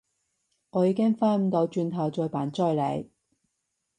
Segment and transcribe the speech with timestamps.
[0.71, 3.11] 我已經返唔到轉頭再扮追你